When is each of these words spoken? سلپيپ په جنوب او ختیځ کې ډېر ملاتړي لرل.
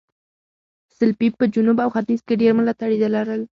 سلپيپ 0.97 1.33
په 1.39 1.45
جنوب 1.53 1.77
او 1.83 1.89
ختیځ 1.95 2.19
کې 2.27 2.39
ډېر 2.41 2.51
ملاتړي 2.57 2.97
لرل. 3.15 3.41